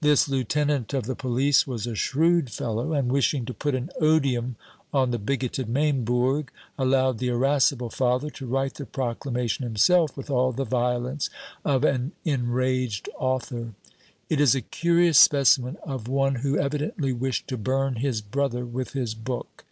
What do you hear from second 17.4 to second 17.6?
to